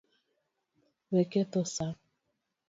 [1.11, 1.93] Wek ketho saa.